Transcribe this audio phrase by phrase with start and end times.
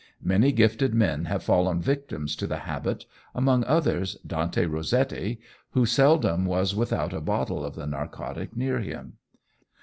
[0.23, 3.05] Many gifted men have fallen victims to the habit,
[3.35, 5.39] among others Dante Rossetti,
[5.73, 9.17] who seldom was without a bottle of the narcotic near him.